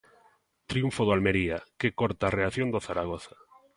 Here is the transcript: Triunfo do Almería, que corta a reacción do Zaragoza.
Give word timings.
Triunfo 0.69 1.01
do 1.05 1.13
Almería, 1.17 1.57
que 1.79 1.93
corta 1.99 2.23
a 2.25 2.35
reacción 2.37 2.67
do 2.73 2.83
Zaragoza. 2.87 3.35